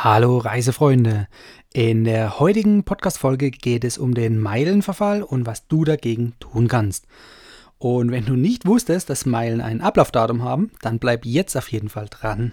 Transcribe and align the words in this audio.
Hallo 0.00 0.38
Reisefreunde. 0.38 1.26
In 1.72 2.04
der 2.04 2.38
heutigen 2.38 2.84
Podcast-Folge 2.84 3.50
geht 3.50 3.82
es 3.82 3.98
um 3.98 4.14
den 4.14 4.38
Meilenverfall 4.38 5.24
und 5.24 5.44
was 5.44 5.66
du 5.66 5.84
dagegen 5.84 6.34
tun 6.38 6.68
kannst. 6.68 7.08
Und 7.78 8.12
wenn 8.12 8.24
du 8.24 8.34
nicht 8.34 8.64
wusstest, 8.64 9.10
dass 9.10 9.26
Meilen 9.26 9.60
ein 9.60 9.80
Ablaufdatum 9.80 10.44
haben, 10.44 10.70
dann 10.82 11.00
bleib 11.00 11.24
jetzt 11.24 11.56
auf 11.56 11.72
jeden 11.72 11.88
Fall 11.88 12.06
dran. 12.08 12.52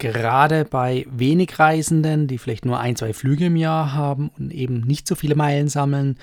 gerade 0.00 0.64
bei 0.64 1.06
wenig 1.10 1.58
Reisenden, 1.58 2.26
die 2.26 2.38
vielleicht 2.38 2.64
nur 2.64 2.80
ein, 2.80 2.96
zwei 2.96 3.12
Flüge 3.12 3.46
im 3.46 3.56
Jahr 3.56 3.92
haben 3.92 4.30
und 4.36 4.52
eben 4.52 4.80
nicht 4.80 5.06
so 5.06 5.14
viele 5.14 5.36
Meilen 5.36 5.68
sammeln, 5.68 6.18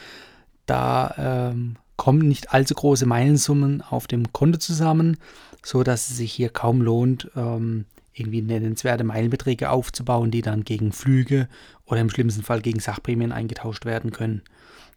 da 0.66 1.52
ähm, 1.52 1.78
kommen 1.96 2.28
nicht 2.28 2.54
allzu 2.54 2.76
große 2.76 3.06
Meilensummen 3.06 3.82
auf 3.82 4.08
dem 4.08 4.34
Konto 4.34 4.60
zusammen, 4.60 5.18
so 5.64 5.84
dass 5.84 6.10
es 6.10 6.18
sich 6.18 6.34
hier 6.34 6.50
kaum 6.50 6.82
lohnt, 6.82 7.32
ähm, 7.36 7.86
irgendwie 8.14 8.42
nennenswerte 8.42 9.04
Meilenbeträge 9.04 9.70
aufzubauen, 9.70 10.32
die 10.32 10.42
dann 10.42 10.64
gegen 10.64 10.92
Flüge 10.92 11.48
oder 11.86 12.02
im 12.02 12.10
schlimmsten 12.10 12.44
Fall 12.44 12.62
gegen 12.62 12.80
Sachprämien 12.80 13.32
eingetauscht 13.32 13.86
werden 13.86 14.12
können. 14.12 14.42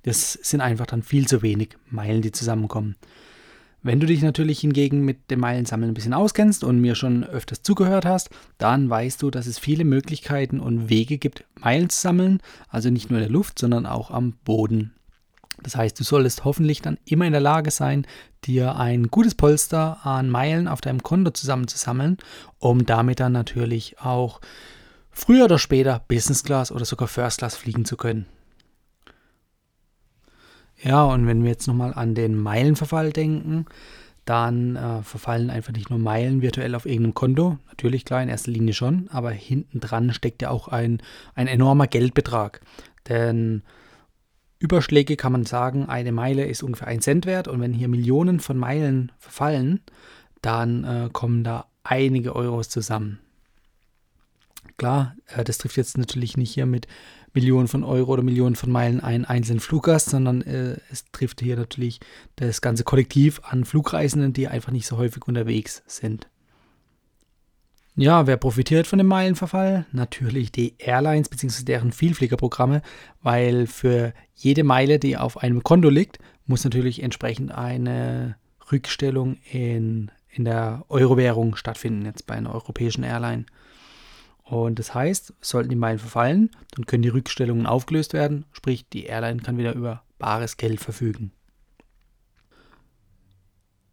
Das 0.03 0.33
sind 0.33 0.61
einfach 0.61 0.87
dann 0.87 1.03
viel 1.03 1.29
zu 1.29 1.43
wenig 1.43 1.77
Meilen, 1.91 2.23
die 2.23 2.33
zusammenkommen. 2.33 2.97
Wenn 3.83 3.99
du 3.99 4.07
dich 4.07 4.21
natürlich 4.21 4.61
hingegen 4.61 5.05
mit 5.07 5.31
dem 5.31 5.41
Meilensammeln 5.41 5.93
ein 5.93 5.95
bisschen 5.95 6.13
auskennst 6.13 6.65
und 6.65 6.81
mir 6.81 6.95
schon 6.95 7.25
öfters 7.25 7.63
zugehört 7.63 8.05
hast, 8.05 8.29
dann 8.59 8.91
weißt 8.91 9.23
du, 9.23 9.31
dass 9.31 9.47
es 9.47 9.59
viele 9.59 9.85
Möglichkeiten 9.85 10.61
und 10.61 10.91
Wege 10.91 11.17
gibt, 11.17 11.45
Meilen 11.55 11.89
zu 11.89 11.99
sammeln, 11.99 12.43
also 12.69 12.91
nicht 12.91 13.09
nur 13.11 13.19
in 13.19 13.25
der 13.25 13.33
Luft, 13.33 13.59
sondern 13.59 13.87
auch 13.87 14.11
am 14.11 14.35
Boden. 14.45 14.93
Das 15.63 15.77
heißt, 15.77 15.99
du 15.99 16.05
solltest 16.05 16.45
hoffentlich 16.45 16.83
dann 16.83 16.99
immer 17.07 17.27
in 17.27 17.33
der 17.33 17.41
Lage 17.41 17.71
sein, 17.71 18.07
dir 18.45 18.77
ein 18.77 19.09
gutes 19.09 19.35
Polster 19.35 20.05
an 20.05 20.29
Meilen 20.29 20.69
auf 20.69 20.81
deinem 20.81 21.03
Konto 21.03 21.31
zusammenzusammeln, 21.31 22.19
um 22.59 22.85
damit 22.85 23.21
dann 23.21 23.33
natürlich 23.33 23.99
auch 24.01 24.41
früher 25.11 25.47
oder 25.47 25.59
später 25.59 26.03
Business 26.07 26.45
Class 26.45 26.71
oder 26.73 26.85
sogar 26.85 27.09
First 27.09 27.39
Class 27.39 27.57
fliegen 27.57 27.85
zu 27.85 27.97
können. 27.97 28.27
Ja, 30.83 31.05
und 31.05 31.27
wenn 31.27 31.43
wir 31.43 31.51
jetzt 31.51 31.67
nochmal 31.67 31.93
an 31.95 32.15
den 32.15 32.37
Meilenverfall 32.37 33.13
denken, 33.13 33.67
dann 34.25 34.77
äh, 34.77 35.03
verfallen 35.03 35.51
einfach 35.51 35.73
nicht 35.73 35.91
nur 35.91 35.99
Meilen 35.99 36.41
virtuell 36.41 36.75
auf 36.75 36.87
irgendeinem 36.87 37.15
Konto, 37.15 37.59
natürlich 37.69 38.05
klar 38.05 38.23
in 38.23 38.29
erster 38.29 38.51
Linie 38.51 38.75
schon, 38.75 39.09
aber 39.11 39.31
hinten 39.31 39.81
dran 39.81 40.13
steckt 40.13 40.43
ja 40.43 40.51
auch 40.51 40.69
ein, 40.69 41.03
ein 41.35 41.49
enormer 41.49 41.87
Geldbetrag. 41.87 42.61
Denn 43.09 43.63
Überschläge 44.59 45.17
kann 45.17 45.33
man 45.33 45.47
sagen, 45.47 45.87
eine 45.89 46.13
Meile 46.13 46.45
ist 46.45 46.63
ungefähr 46.63 46.89
ein 46.89 47.01
Cent 47.01 47.27
wert 47.27 47.49
und 47.49 47.61
wenn 47.61 47.73
hier 47.73 47.89
Millionen 47.89 48.41
von 48.41 48.57
Meilen 48.57 49.11
verfallen, 49.19 49.81
dann 50.43 50.85
äh, 50.85 51.09
kommen 51.13 51.45
da 51.45 51.67
einige 51.83 52.37
Euros 52.37 52.69
zusammen. 52.69 53.19
Klar, 54.77 55.17
äh, 55.35 55.45
das 55.45 55.59
trifft 55.59 55.77
jetzt 55.77 55.99
natürlich 55.99 56.37
nicht 56.37 56.53
hier 56.53 56.67
mit 56.67 56.87
Millionen 57.33 57.69
von 57.69 57.85
Euro 57.85 58.13
oder 58.13 58.23
Millionen 58.23 58.57
von 58.57 58.71
Meilen 58.71 59.01
einen 59.01 59.25
einzelnen 59.25 59.61
Fluggast, 59.61 60.11
sondern 60.11 60.43
äh, 60.43 60.77
es 60.91 61.05
trifft 61.13 61.41
hier 61.41 61.57
natürlich 61.57 62.01
das 62.37 62.61
ganze 62.61 62.85
Kollektiv 62.85 63.41
an 63.45 63.65
Flugreisenden, 63.65 64.33
die 64.33 64.49
einfach 64.49 64.73
nicht 64.73 64.87
so 64.87 64.97
häufig 64.97 65.27
unterwegs 65.27 65.83
sind. 65.87 66.29
Ja, 67.97 68.27
wer 68.27 68.37
profitiert 68.37 68.87
von 68.87 68.99
dem 68.99 69.09
Meilenverfall? 69.09 69.85
Natürlich 69.93 70.53
die 70.53 70.75
Airlines 70.79 71.29
bzw. 71.29 71.65
deren 71.65 71.93
Vielfliegerprogramme, 71.93 72.83
weil 73.23 73.67
für 73.67 74.15
jede 74.35 74.65
Meile, 74.65 74.99
die 74.99 75.17
auf 75.17 75.37
einem 75.39 75.63
Konto 75.63 75.91
liegt, 75.91 76.19
muss 76.47 76.65
natürlich 76.65 77.03
entsprechend 77.03 77.53
eine 77.53 78.37
Rückstellung 78.73 79.37
in, 79.53 80.11
in 80.31 80.45
der 80.45 80.85
Euro-Währung 80.89 81.57
stattfinden, 81.57 82.07
jetzt 82.07 82.27
bei 82.27 82.35
einer 82.35 82.55
europäischen 82.55 83.03
Airline. 83.03 83.45
Und 84.51 84.81
das 84.81 84.95
heißt, 84.95 85.33
sollten 85.41 85.69
die 85.69 85.77
Meilen 85.77 86.01
verfallen, 86.01 86.51
dann 86.73 86.85
können 86.85 87.05
die 87.05 87.09
Rückstellungen 87.09 87.67
aufgelöst 87.67 88.15
werden, 88.15 88.47
sprich 88.51 88.89
die 88.89 89.05
Airline 89.05 89.43
kann 89.43 89.59
wieder 89.59 89.75
über 89.75 90.03
bares 90.19 90.57
Geld 90.57 90.81
verfügen. 90.81 91.31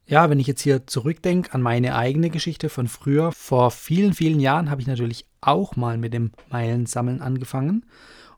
Ja, 0.07 0.31
wenn 0.31 0.40
ich 0.40 0.47
jetzt 0.47 0.62
hier 0.62 0.88
zurückdenke 0.88 1.53
an 1.53 1.62
meine 1.62 1.95
eigene 1.95 2.31
Geschichte 2.31 2.69
von 2.69 2.88
früher, 2.88 3.31
vor 3.34 3.69
vielen, 3.69 4.16
vielen 4.16 4.40
Jahren 4.40 4.72
habe 4.72 4.81
ich 4.81 4.88
natürlich 4.88 5.28
auch 5.41 5.75
mal 5.75 6.00
mit 6.00 6.12
dem 6.12 6.31
Meilensammeln 6.50 7.22
angefangen. 7.22 7.85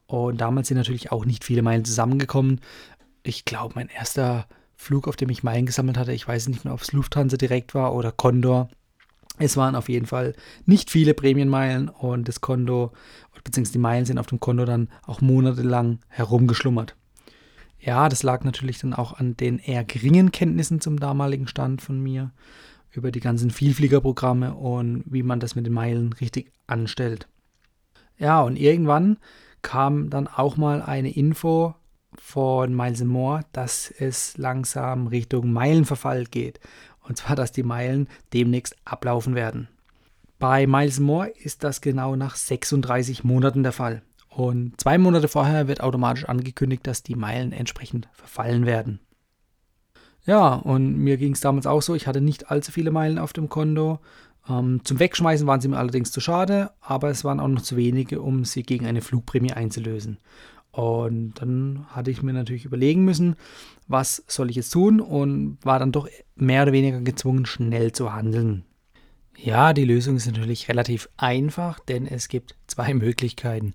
Und 0.05 0.41
damals 0.41 0.67
sind 0.67 0.75
natürlich 0.75 1.13
auch 1.13 1.23
nicht 1.23 1.45
viele 1.45 1.61
Meilen 1.61 1.85
zusammengekommen. 1.85 2.59
Ich 3.23 3.45
glaube, 3.45 3.75
mein 3.75 3.87
erster 3.87 4.45
Flug, 4.75 5.07
auf 5.07 5.15
dem 5.15 5.29
ich 5.29 5.43
Meilen 5.43 5.65
gesammelt 5.65 5.97
hatte, 5.97 6.11
ich 6.11 6.27
weiß 6.27 6.49
nicht 6.49 6.65
mehr, 6.65 6.73
ob 6.73 6.81
es 6.81 6.91
Lufthansa 6.91 7.37
direkt 7.37 7.73
war 7.75 7.95
oder 7.95 8.11
Condor, 8.11 8.67
es 9.39 9.57
waren 9.57 9.75
auf 9.75 9.89
jeden 9.89 10.05
Fall 10.05 10.35
nicht 10.65 10.89
viele 10.91 11.13
Prämienmeilen 11.13 11.89
und 11.89 12.27
das 12.27 12.41
Konto, 12.41 12.91
beziehungsweise 13.43 13.73
die 13.73 13.79
Meilen 13.79 14.05
sind 14.05 14.19
auf 14.19 14.27
dem 14.27 14.39
Konto 14.39 14.65
dann 14.65 14.89
auch 15.07 15.21
monatelang 15.21 15.99
herumgeschlummert. 16.09 16.95
Ja, 17.79 18.09
das 18.09 18.23
lag 18.23 18.43
natürlich 18.43 18.79
dann 18.79 18.93
auch 18.93 19.13
an 19.13 19.37
den 19.37 19.57
eher 19.57 19.85
geringen 19.85 20.31
Kenntnissen 20.31 20.81
zum 20.81 20.99
damaligen 20.99 21.47
Stand 21.47 21.81
von 21.81 22.01
mir 22.01 22.31
über 22.91 23.11
die 23.11 23.21
ganzen 23.21 23.51
Vielfliegerprogramme 23.51 24.53
und 24.53 25.03
wie 25.05 25.23
man 25.23 25.39
das 25.39 25.55
mit 25.55 25.65
den 25.65 25.73
Meilen 25.73 26.11
richtig 26.13 26.51
anstellt. 26.67 27.27
Ja, 28.17 28.41
und 28.41 28.57
irgendwann 28.57 29.17
kam 29.61 30.09
dann 30.09 30.27
auch 30.27 30.57
mal 30.57 30.81
eine 30.81 31.11
Info 31.11 31.75
von 32.17 32.75
Miles 32.75 33.03
More, 33.03 33.41
dass 33.53 33.91
es 33.91 34.37
langsam 34.37 35.07
Richtung 35.07 35.53
Meilenverfall 35.53 36.25
geht. 36.25 36.59
Und 37.09 37.17
zwar, 37.17 37.35
dass 37.35 37.51
die 37.51 37.63
Meilen 37.63 38.07
demnächst 38.33 38.75
ablaufen 38.85 39.33
werden. 39.35 39.67
Bei 40.37 40.67
Miles 40.67 40.99
More 40.99 41.27
ist 41.27 41.63
das 41.63 41.81
genau 41.81 42.15
nach 42.15 42.35
36 42.35 43.23
Monaten 43.25 43.63
der 43.63 43.73
Fall. 43.73 44.03
Und 44.29 44.79
zwei 44.79 44.97
Monate 44.99 45.27
vorher 45.27 45.67
wird 45.67 45.81
automatisch 45.81 46.25
angekündigt, 46.25 46.85
dass 46.85 47.03
die 47.03 47.15
Meilen 47.15 47.51
entsprechend 47.51 48.07
verfallen 48.13 48.65
werden. 48.65 48.99
Ja, 50.25 50.53
und 50.53 50.97
mir 50.97 51.17
ging 51.17 51.33
es 51.33 51.41
damals 51.41 51.65
auch 51.65 51.81
so, 51.81 51.95
ich 51.95 52.05
hatte 52.05 52.21
nicht 52.21 52.51
allzu 52.51 52.71
viele 52.71 52.91
Meilen 52.91 53.17
auf 53.17 53.33
dem 53.33 53.49
Konto. 53.49 53.99
Ähm, 54.47 54.81
zum 54.83 54.99
Wegschmeißen 54.99 55.47
waren 55.47 55.61
sie 55.61 55.67
mir 55.67 55.77
allerdings 55.77 56.11
zu 56.11 56.21
schade, 56.21 56.71
aber 56.79 57.09
es 57.09 57.23
waren 57.23 57.39
auch 57.39 57.47
noch 57.47 57.63
zu 57.63 57.75
wenige, 57.75 58.21
um 58.21 58.45
sie 58.45 58.61
gegen 58.61 58.85
eine 58.85 59.01
Flugprämie 59.01 59.53
einzulösen. 59.53 60.19
Und 60.71 61.33
dann 61.35 61.85
hatte 61.89 62.11
ich 62.11 62.21
mir 62.21 62.33
natürlich 62.33 62.65
überlegen 62.65 63.03
müssen, 63.03 63.35
was 63.87 64.23
soll 64.27 64.49
ich 64.49 64.55
jetzt 64.55 64.69
tun 64.69 65.01
und 65.01 65.57
war 65.63 65.79
dann 65.79 65.91
doch 65.91 66.07
mehr 66.35 66.63
oder 66.63 66.71
weniger 66.71 67.01
gezwungen, 67.01 67.45
schnell 67.45 67.91
zu 67.91 68.13
handeln. 68.13 68.65
Ja, 69.35 69.73
die 69.73 69.85
Lösung 69.85 70.17
ist 70.17 70.27
natürlich 70.27 70.67
relativ 70.67 71.09
einfach, 71.17 71.79
denn 71.79 72.05
es 72.05 72.27
gibt 72.27 72.55
zwei 72.67 72.93
Möglichkeiten. 72.93 73.73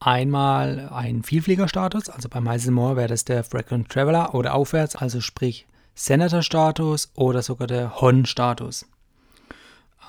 Einmal 0.00 0.90
ein 0.92 1.22
Vielfliegerstatus, 1.22 2.10
also 2.10 2.28
bei 2.28 2.40
Miles 2.40 2.66
More 2.66 2.96
wäre 2.96 3.08
das 3.08 3.24
der 3.24 3.42
Frequent 3.42 3.88
Traveler 3.88 4.34
oder 4.34 4.54
aufwärts, 4.54 4.96
also 4.96 5.20
sprich 5.20 5.66
Senator-Status 5.94 7.12
oder 7.14 7.40
sogar 7.42 7.68
der 7.68 8.00
Hon-Status. 8.00 8.86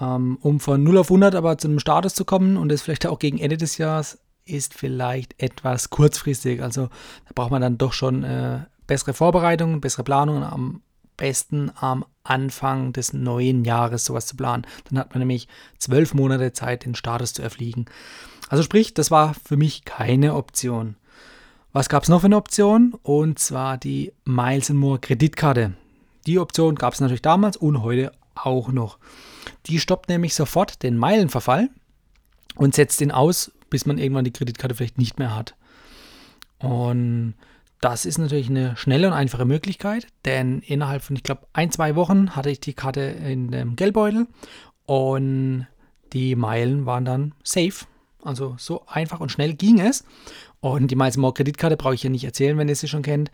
Ähm, 0.01 0.37
um 0.41 0.59
von 0.59 0.83
0 0.83 0.97
auf 0.97 1.09
100 1.09 1.35
aber 1.35 1.57
zu 1.57 1.69
einem 1.69 1.79
Status 1.79 2.13
zu 2.15 2.25
kommen 2.25 2.57
und 2.57 2.69
das 2.69 2.81
vielleicht 2.81 3.05
auch 3.05 3.19
gegen 3.19 3.37
Ende 3.37 3.57
des 3.57 3.77
Jahres 3.77 4.19
ist 4.45 4.73
vielleicht 4.73 5.41
etwas 5.41 5.89
kurzfristig. 5.89 6.61
Also 6.61 6.87
da 7.25 7.31
braucht 7.33 7.51
man 7.51 7.61
dann 7.61 7.77
doch 7.77 7.93
schon 7.93 8.23
äh, 8.23 8.59
bessere 8.87 9.13
Vorbereitungen, 9.13 9.81
bessere 9.81 10.03
Planungen, 10.03 10.43
am 10.43 10.81
besten 11.17 11.71
am 11.75 12.05
Anfang 12.23 12.93
des 12.93 13.13
neuen 13.13 13.65
Jahres 13.65 14.05
sowas 14.05 14.27
zu 14.27 14.35
planen. 14.35 14.65
Dann 14.89 14.99
hat 14.99 15.11
man 15.11 15.19
nämlich 15.19 15.47
zwölf 15.77 16.13
Monate 16.13 16.53
Zeit, 16.53 16.85
den 16.85 16.95
Status 16.95 17.33
zu 17.33 17.41
erfliegen. 17.41 17.85
Also 18.49 18.63
sprich, 18.63 18.93
das 18.93 19.11
war 19.11 19.33
für 19.33 19.57
mich 19.57 19.85
keine 19.85 20.35
Option. 20.35 20.95
Was 21.73 21.89
gab 21.89 22.03
es 22.03 22.09
noch 22.09 22.21
für 22.21 22.27
eine 22.27 22.37
Option? 22.37 22.93
Und 23.03 23.39
zwar 23.39 23.77
die 23.77 24.13
Miles 24.23 24.69
More 24.69 24.99
Kreditkarte. 24.99 25.73
Die 26.25 26.39
Option 26.39 26.75
gab 26.75 26.93
es 26.93 26.99
natürlich 26.99 27.21
damals 27.21 27.57
und 27.57 27.83
heute 27.83 28.11
auch 28.33 28.71
noch. 28.71 28.97
Die 29.67 29.79
stoppt 29.79 30.09
nämlich 30.09 30.33
sofort 30.35 30.83
den 30.83 30.97
Meilenverfall 30.97 31.69
und 32.55 32.75
setzt 32.75 33.01
den 33.01 33.11
aus 33.11 33.51
bis 33.75 33.85
man 33.85 33.97
irgendwann 33.97 34.23
die 34.23 34.31
Kreditkarte 34.31 34.73
vielleicht 34.73 34.97
nicht 34.97 35.19
mehr 35.19 35.35
hat. 35.35 35.53
Und 36.59 37.33
das 37.81 38.05
ist 38.05 38.17
natürlich 38.17 38.49
eine 38.49 38.77
schnelle 38.77 39.07
und 39.07 39.11
einfache 39.11 39.43
Möglichkeit, 39.43 40.07
denn 40.23 40.61
innerhalb 40.61 41.01
von, 41.01 41.17
ich 41.17 41.23
glaube, 41.23 41.41
ein, 41.51 41.71
zwei 41.71 41.97
Wochen 41.97 42.37
hatte 42.37 42.49
ich 42.49 42.61
die 42.61 42.71
Karte 42.71 43.01
in 43.01 43.51
dem 43.51 43.75
Geldbeutel 43.75 44.27
und 44.85 45.67
die 46.13 46.37
Meilen 46.37 46.85
waren 46.85 47.03
dann 47.03 47.33
safe. 47.43 47.85
Also 48.23 48.55
so 48.57 48.85
einfach 48.87 49.19
und 49.19 49.33
schnell 49.33 49.55
ging 49.55 49.81
es. 49.81 50.05
Und 50.61 50.89
die 50.89 50.95
Miles 50.95 51.17
More 51.17 51.33
Kreditkarte 51.33 51.75
brauche 51.75 51.95
ich 51.95 52.03
ja 52.03 52.09
nicht 52.09 52.23
erzählen, 52.23 52.57
wenn 52.57 52.69
ihr 52.69 52.77
sie 52.77 52.87
schon 52.87 53.01
kennt. 53.03 53.29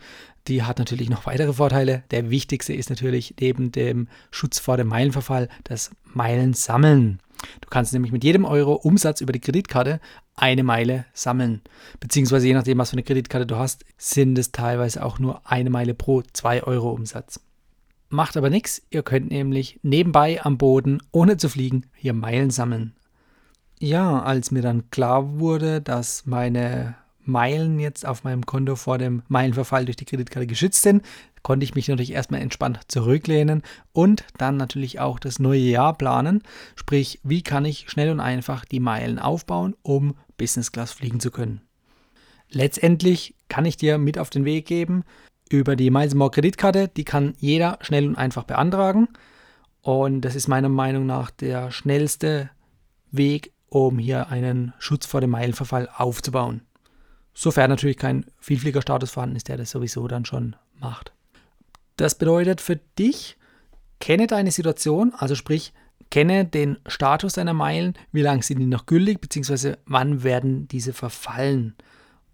Die 0.48 0.64
hat 0.64 0.80
natürlich 0.80 1.08
noch 1.08 1.24
weitere 1.24 1.52
Vorteile. 1.52 2.02
Der 2.10 2.30
wichtigste 2.30 2.74
ist 2.74 2.90
natürlich 2.90 3.36
neben 3.38 3.70
dem 3.70 4.08
Schutz 4.32 4.58
vor 4.58 4.76
dem 4.76 4.88
Meilenverfall 4.88 5.48
das 5.62 5.92
Meilen 6.02 6.52
sammeln. 6.52 7.20
Du 7.60 7.68
kannst 7.68 7.92
nämlich 7.92 8.12
mit 8.12 8.24
jedem 8.24 8.44
Euro 8.44 8.74
Umsatz 8.74 9.20
über 9.20 9.32
die 9.32 9.40
Kreditkarte 9.40 10.00
eine 10.34 10.62
Meile 10.62 11.04
sammeln. 11.12 11.62
Beziehungsweise 12.00 12.46
je 12.46 12.54
nachdem, 12.54 12.78
was 12.78 12.90
für 12.90 12.94
eine 12.94 13.02
Kreditkarte 13.02 13.46
du 13.46 13.56
hast, 13.56 13.84
sind 13.96 14.38
es 14.38 14.52
teilweise 14.52 15.04
auch 15.04 15.18
nur 15.18 15.42
eine 15.44 15.70
Meile 15.70 15.94
pro 15.94 16.22
2 16.22 16.64
Euro 16.64 16.90
Umsatz. 16.90 17.40
Macht 18.08 18.36
aber 18.36 18.50
nichts, 18.50 18.82
ihr 18.90 19.02
könnt 19.02 19.30
nämlich 19.30 19.80
nebenbei 19.82 20.44
am 20.44 20.58
Boden, 20.58 21.02
ohne 21.12 21.38
zu 21.38 21.48
fliegen, 21.48 21.86
hier 21.94 22.12
Meilen 22.12 22.50
sammeln. 22.50 22.94
Ja, 23.78 24.22
als 24.22 24.50
mir 24.50 24.62
dann 24.62 24.90
klar 24.90 25.38
wurde, 25.40 25.80
dass 25.80 26.26
meine 26.26 26.94
Meilen 27.24 27.78
jetzt 27.78 28.06
auf 28.06 28.24
meinem 28.24 28.46
Konto 28.46 28.76
vor 28.76 28.98
dem 28.98 29.22
Meilenverfall 29.28 29.84
durch 29.84 29.96
die 29.96 30.04
Kreditkarte 30.04 30.46
geschützt 30.46 30.82
sind, 30.82 31.02
konnte 31.42 31.64
ich 31.64 31.74
mich 31.74 31.88
natürlich 31.88 32.12
erstmal 32.12 32.40
entspannt 32.40 32.80
zurücklehnen 32.88 33.62
und 33.92 34.24
dann 34.38 34.56
natürlich 34.56 35.00
auch 35.00 35.18
das 35.18 35.38
neue 35.38 35.60
Jahr 35.60 35.96
planen. 35.96 36.42
Sprich, 36.76 37.20
wie 37.22 37.42
kann 37.42 37.64
ich 37.64 37.90
schnell 37.90 38.10
und 38.10 38.20
einfach 38.20 38.64
die 38.64 38.80
Meilen 38.80 39.18
aufbauen, 39.18 39.74
um 39.82 40.14
Business 40.36 40.72
Class 40.72 40.92
fliegen 40.92 41.20
zu 41.20 41.30
können. 41.30 41.60
Letztendlich 42.50 43.34
kann 43.48 43.64
ich 43.64 43.76
dir 43.76 43.98
mit 43.98 44.18
auf 44.18 44.30
den 44.30 44.44
Weg 44.44 44.66
geben, 44.66 45.04
über 45.50 45.76
die 45.76 45.90
Miles 45.90 46.14
More 46.14 46.30
Kreditkarte, 46.30 46.88
die 46.88 47.04
kann 47.04 47.34
jeder 47.38 47.78
schnell 47.82 48.06
und 48.06 48.16
einfach 48.16 48.44
beantragen. 48.44 49.08
Und 49.82 50.22
das 50.22 50.34
ist 50.34 50.48
meiner 50.48 50.68
Meinung 50.68 51.06
nach 51.06 51.30
der 51.30 51.70
schnellste 51.70 52.50
Weg, 53.10 53.52
um 53.68 53.98
hier 53.98 54.28
einen 54.28 54.72
Schutz 54.78 55.06
vor 55.06 55.20
dem 55.20 55.30
Meilenverfall 55.30 55.88
aufzubauen. 55.94 56.62
Sofern 57.34 57.70
natürlich 57.70 57.96
kein 57.96 58.26
Vielfliegerstatus 58.40 59.10
vorhanden 59.10 59.36
ist, 59.36 59.48
der 59.48 59.56
das 59.56 59.70
sowieso 59.70 60.06
dann 60.06 60.24
schon 60.24 60.56
macht. 60.78 61.12
Das 61.96 62.16
bedeutet 62.16 62.60
für 62.60 62.76
dich, 62.98 63.36
kenne 64.00 64.26
deine 64.26 64.50
Situation, 64.50 65.14
also 65.16 65.34
sprich, 65.34 65.72
kenne 66.10 66.44
den 66.44 66.78
Status 66.86 67.34
deiner 67.34 67.54
Meilen, 67.54 67.94
wie 68.12 68.22
lange 68.22 68.42
sind 68.42 68.58
die 68.58 68.66
noch 68.66 68.86
gültig, 68.86 69.20
beziehungsweise 69.20 69.78
wann 69.86 70.22
werden 70.22 70.68
diese 70.68 70.92
verfallen. 70.92 71.74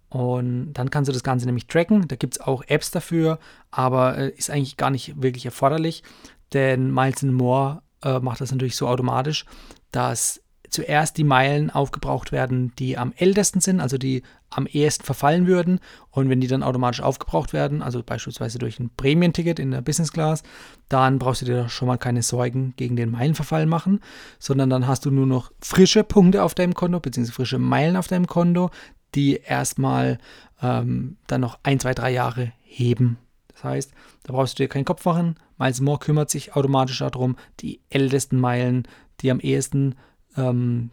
Und 0.09 0.73
dann 0.73 0.89
kannst 0.89 1.07
du 1.07 1.13
das 1.13 1.23
Ganze 1.23 1.45
nämlich 1.45 1.67
tracken. 1.67 2.07
Da 2.07 2.15
gibt 2.15 2.35
es 2.35 2.41
auch 2.41 2.63
Apps 2.67 2.91
dafür, 2.91 3.39
aber 3.71 4.17
äh, 4.17 4.29
ist 4.29 4.49
eigentlich 4.49 4.75
gar 4.75 4.89
nicht 4.89 5.21
wirklich 5.21 5.45
erforderlich, 5.45 6.03
denn 6.51 6.91
Miles 6.91 7.21
More 7.23 7.83
äh, 8.03 8.19
macht 8.19 8.41
das 8.41 8.51
natürlich 8.51 8.75
so 8.75 8.87
automatisch, 8.87 9.45
dass 9.91 10.41
zuerst 10.69 11.17
die 11.17 11.23
Meilen 11.23 11.69
aufgebraucht 11.69 12.31
werden, 12.31 12.73
die 12.77 12.97
am 12.97 13.13
ältesten 13.15 13.61
sind, 13.61 13.79
also 13.79 13.97
die 13.97 14.23
am 14.49 14.65
ehesten 14.65 15.03
verfallen 15.03 15.47
würden. 15.47 15.79
Und 16.11 16.29
wenn 16.29 16.41
die 16.41 16.47
dann 16.47 16.63
automatisch 16.63 17.01
aufgebraucht 17.01 17.53
werden, 17.53 17.81
also 17.81 18.01
beispielsweise 18.03 18.57
durch 18.59 18.79
ein 18.79 18.89
Prämienticket 18.95 19.59
in 19.59 19.71
der 19.71 19.81
Business 19.81 20.11
Class, 20.11 20.43
dann 20.87 21.19
brauchst 21.19 21.41
du 21.41 21.45
dir 21.45 21.69
schon 21.69 21.87
mal 21.87 21.97
keine 21.97 22.23
Sorgen 22.23 22.73
gegen 22.77 22.95
den 22.95 23.11
Meilenverfall 23.11 23.65
machen, 23.65 24.01
sondern 24.39 24.69
dann 24.69 24.87
hast 24.87 25.05
du 25.05 25.11
nur 25.11 25.27
noch 25.27 25.51
frische 25.61 26.03
Punkte 26.03 26.43
auf 26.43 26.55
deinem 26.55 26.73
Konto, 26.73 26.99
beziehungsweise 26.99 27.35
frische 27.35 27.59
Meilen 27.59 27.95
auf 27.95 28.07
deinem 28.07 28.27
Konto, 28.27 28.71
die 29.15 29.37
erstmal 29.37 30.17
ähm, 30.61 31.17
dann 31.27 31.41
noch 31.41 31.59
ein, 31.63 31.79
zwei, 31.79 31.93
drei 31.93 32.11
Jahre 32.11 32.51
heben. 32.63 33.17
Das 33.53 33.63
heißt, 33.63 33.91
da 34.23 34.33
brauchst 34.33 34.57
du 34.57 34.63
dir 34.63 34.69
keinen 34.69 34.85
Kopf 34.85 35.03
machen. 35.05 35.35
Miles 35.57 35.81
More 35.81 35.99
kümmert 35.99 36.29
sich 36.29 36.55
automatisch 36.55 36.99
darum, 36.99 37.35
die 37.59 37.81
ältesten 37.89 38.39
Meilen, 38.39 38.87
die 39.19 39.31
am 39.31 39.39
ehesten 39.39 39.95
ähm, 40.37 40.91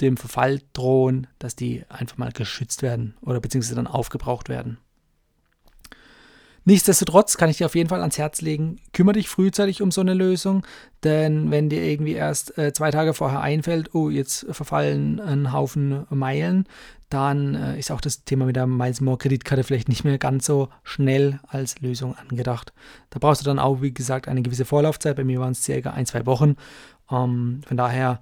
dem 0.00 0.16
Verfall 0.16 0.60
drohen, 0.72 1.26
dass 1.38 1.56
die 1.56 1.84
einfach 1.88 2.18
mal 2.18 2.32
geschützt 2.32 2.82
werden 2.82 3.16
oder 3.20 3.40
beziehungsweise 3.40 3.76
dann 3.76 3.86
aufgebraucht 3.86 4.48
werden. 4.48 4.78
Nichtsdestotrotz 6.66 7.36
kann 7.36 7.50
ich 7.50 7.58
dir 7.58 7.66
auf 7.66 7.74
jeden 7.74 7.90
Fall 7.90 8.00
ans 8.00 8.16
Herz 8.16 8.40
legen, 8.40 8.80
kümmere 8.94 9.14
dich 9.14 9.28
frühzeitig 9.28 9.82
um 9.82 9.90
so 9.90 10.00
eine 10.00 10.14
Lösung, 10.14 10.66
denn 11.04 11.50
wenn 11.50 11.68
dir 11.68 11.82
irgendwie 11.82 12.14
erst 12.14 12.56
äh, 12.56 12.72
zwei 12.72 12.90
Tage 12.90 13.12
vorher 13.12 13.42
einfällt, 13.42 13.94
oh, 13.94 14.08
jetzt 14.08 14.46
verfallen 14.48 15.20
ein 15.20 15.52
Haufen 15.52 16.06
Meilen, 16.08 16.66
dann 17.10 17.54
äh, 17.54 17.78
ist 17.78 17.90
auch 17.92 18.00
das 18.00 18.24
Thema 18.24 18.46
mit 18.46 18.56
der 18.56 18.66
Miles 18.66 19.02
More 19.02 19.18
Kreditkarte 19.18 19.62
vielleicht 19.62 19.90
nicht 19.90 20.04
mehr 20.04 20.16
ganz 20.16 20.46
so 20.46 20.70
schnell 20.82 21.38
als 21.46 21.80
Lösung 21.80 22.16
angedacht. 22.16 22.72
Da 23.10 23.18
brauchst 23.18 23.42
du 23.42 23.44
dann 23.44 23.58
auch, 23.58 23.82
wie 23.82 23.92
gesagt, 23.92 24.26
eine 24.26 24.40
gewisse 24.40 24.64
Vorlaufzeit. 24.64 25.16
Bei 25.16 25.24
mir 25.24 25.40
waren 25.40 25.52
es 25.52 25.62
circa 25.62 25.90
ein, 25.90 26.06
zwei 26.06 26.24
Wochen. 26.24 26.56
Ähm, 27.10 27.60
von 27.66 27.76
daher 27.76 28.20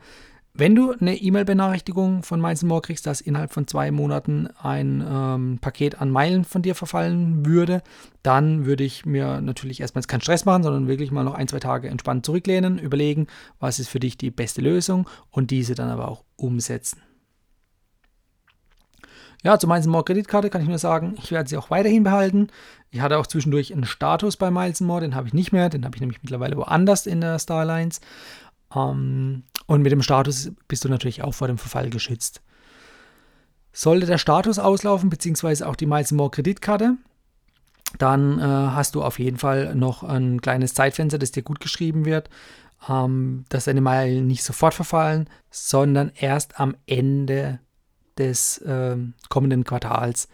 wenn 0.54 0.74
du 0.74 0.92
eine 0.92 1.16
E-Mail-Benachrichtigung 1.16 2.22
von 2.22 2.38
Miles 2.38 2.62
More 2.62 2.82
kriegst, 2.82 3.06
dass 3.06 3.22
innerhalb 3.22 3.52
von 3.52 3.66
zwei 3.66 3.90
Monaten 3.90 4.48
ein 4.60 5.02
ähm, 5.06 5.58
Paket 5.60 6.00
an 6.00 6.10
Meilen 6.10 6.44
von 6.44 6.60
dir 6.60 6.74
verfallen 6.74 7.46
würde, 7.46 7.82
dann 8.22 8.66
würde 8.66 8.84
ich 8.84 9.06
mir 9.06 9.40
natürlich 9.40 9.80
erstmal 9.80 10.04
keinen 10.04 10.20
Stress 10.20 10.44
machen, 10.44 10.62
sondern 10.62 10.88
wirklich 10.88 11.10
mal 11.10 11.24
noch 11.24 11.34
ein, 11.34 11.48
zwei 11.48 11.58
Tage 11.58 11.88
entspannt 11.88 12.26
zurücklehnen, 12.26 12.78
überlegen, 12.78 13.28
was 13.60 13.78
ist 13.78 13.88
für 13.88 14.00
dich 14.00 14.18
die 14.18 14.30
beste 14.30 14.60
Lösung 14.60 15.08
und 15.30 15.50
diese 15.50 15.74
dann 15.74 15.88
aber 15.88 16.08
auch 16.08 16.22
umsetzen. 16.36 17.00
Ja, 19.42 19.58
zu 19.58 19.66
Miles 19.66 19.86
More 19.86 20.04
Kreditkarte 20.04 20.50
kann 20.50 20.62
ich 20.62 20.68
nur 20.68 20.78
sagen, 20.78 21.14
ich 21.16 21.32
werde 21.32 21.48
sie 21.48 21.56
auch 21.56 21.70
weiterhin 21.70 22.04
behalten. 22.04 22.48
Ich 22.90 23.00
hatte 23.00 23.18
auch 23.18 23.26
zwischendurch 23.26 23.72
einen 23.72 23.84
Status 23.84 24.36
bei 24.36 24.50
Miles 24.50 24.82
More, 24.82 25.00
den 25.00 25.14
habe 25.14 25.26
ich 25.26 25.34
nicht 25.34 25.50
mehr, 25.50 25.70
den 25.70 25.86
habe 25.86 25.96
ich 25.96 26.00
nämlich 26.00 26.22
mittlerweile 26.22 26.58
woanders 26.58 27.06
in 27.06 27.22
der 27.22 27.38
Starlines. 27.38 28.02
Ähm, 28.74 29.44
und 29.72 29.80
mit 29.80 29.90
dem 29.90 30.02
Status 30.02 30.52
bist 30.68 30.84
du 30.84 30.90
natürlich 30.90 31.22
auch 31.22 31.32
vor 31.32 31.48
dem 31.48 31.56
Verfall 31.56 31.88
geschützt. 31.88 32.42
Sollte 33.72 34.04
der 34.04 34.18
Status 34.18 34.58
auslaufen, 34.58 35.08
beziehungsweise 35.08 35.66
auch 35.66 35.76
die 35.76 35.86
Miles 35.86 36.12
More 36.12 36.28
Kreditkarte, 36.28 36.98
dann 37.96 38.38
äh, 38.38 38.42
hast 38.42 38.94
du 38.94 39.02
auf 39.02 39.18
jeden 39.18 39.38
Fall 39.38 39.74
noch 39.74 40.02
ein 40.02 40.42
kleines 40.42 40.74
Zeitfenster, 40.74 41.18
das 41.18 41.32
dir 41.32 41.42
gut 41.42 41.58
geschrieben 41.60 42.04
wird, 42.04 42.28
ähm, 42.86 43.46
dass 43.48 43.64
deine 43.64 43.80
Meilen 43.80 44.26
nicht 44.26 44.44
sofort 44.44 44.74
verfallen, 44.74 45.26
sondern 45.50 46.12
erst 46.16 46.60
am 46.60 46.76
Ende 46.84 47.58
des 48.18 48.58
äh, 48.58 48.98
kommenden 49.30 49.64
Quartals. 49.64 50.28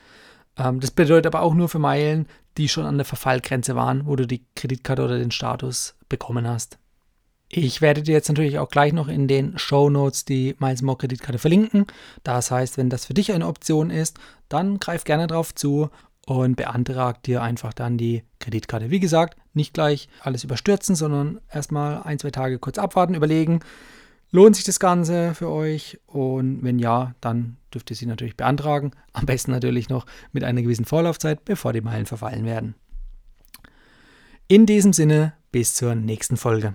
Ähm, 0.57 0.81
das 0.81 0.91
bedeutet 0.91 1.33
aber 1.33 1.43
auch 1.43 1.55
nur 1.55 1.69
für 1.69 1.79
Meilen, 1.79 2.27
die 2.57 2.69
schon 2.69 2.87
an 2.87 2.99
der 2.99 3.05
Verfallgrenze 3.05 3.77
waren, 3.77 4.05
wo 4.07 4.17
du 4.17 4.27
die 4.27 4.45
Kreditkarte 4.57 5.05
oder 5.05 5.17
den 5.17 5.31
Status 5.31 5.95
bekommen 6.09 6.49
hast. 6.49 6.77
Ich 7.51 7.81
werde 7.81 8.03
dir 8.03 8.13
jetzt 8.13 8.29
natürlich 8.29 8.59
auch 8.59 8.69
gleich 8.69 8.93
noch 8.93 9.09
in 9.09 9.27
den 9.27 9.59
Show 9.59 9.89
Notes 9.89 10.27
die 10.27 10.55
Miles 10.59 10.83
More 10.83 10.99
Kreditkarte 10.99 11.39
verlinken. 11.39 11.87
Das 12.23 12.51
heißt, 12.51 12.77
wenn 12.77 12.91
das 12.91 13.07
für 13.07 13.15
dich 13.15 13.33
eine 13.33 13.47
Option 13.47 13.89
ist, 13.91 14.19
dann 14.51 14.79
greif 14.79 15.05
gerne 15.05 15.27
drauf 15.27 15.55
zu 15.55 15.89
und 16.27 16.57
beantrag 16.57 17.23
dir 17.23 17.41
einfach 17.41 17.73
dann 17.73 17.97
die 17.97 18.23
Kreditkarte. 18.39 18.91
Wie 18.91 19.01
gesagt, 19.01 19.39
nicht 19.55 19.73
gleich 19.73 20.11
alles 20.21 20.45
überstürzen, 20.45 20.95
sondern 20.95 21.41
erstmal 21.51 22.03
ein, 22.03 22.19
zwei 22.19 22.31
Tage 22.31 22.59
kurz 22.59 22.77
abwarten, 22.77 23.15
überlegen, 23.15 23.61
lohnt 24.31 24.55
sich 24.55 24.67
das 24.67 24.79
Ganze 24.79 25.35
für 25.35 25.49
euch? 25.49 25.99
Und 26.07 26.63
wenn 26.63 26.79
ja, 26.79 27.15
dann 27.23 27.57
dürft 27.73 27.89
ihr 27.89 27.97
sie 27.97 28.05
natürlich 28.05 28.37
beantragen. 28.37 28.91
Am 29.15 29.25
besten 29.25 29.53
natürlich 29.53 29.89
noch 29.89 30.05
mit 30.33 30.45
einer 30.45 30.61
gewissen 30.61 30.85
Vorlaufzeit, 30.85 31.47
bevor 31.47 31.73
die 31.73 31.81
Meilen 31.81 32.05
verfallen 32.05 32.45
werden. 32.45 32.75
In 34.49 34.67
diesem 34.67 34.93
Sinne, 34.93 35.33
bis 35.51 35.75
zur 35.75 35.95
nächsten 35.95 36.37
Folge. 36.37 36.75